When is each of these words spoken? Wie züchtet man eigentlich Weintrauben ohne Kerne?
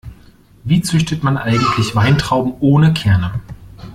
Wie 0.63 0.81
züchtet 0.81 1.21
man 1.21 1.37
eigentlich 1.37 1.95
Weintrauben 1.95 2.55
ohne 2.59 2.91
Kerne? 2.91 3.35